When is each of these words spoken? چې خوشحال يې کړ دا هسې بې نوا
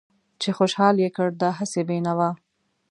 چې 0.41 0.49
خوشحال 0.57 0.95
يې 1.03 1.09
کړ 1.15 1.27
دا 1.41 1.49
هسې 1.59 1.81
بې 1.87 1.97
نوا 2.07 2.29